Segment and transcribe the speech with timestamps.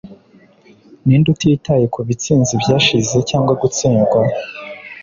[1.05, 4.19] ninde utitaye kubitsinzi byashize cyangwa gutsindwa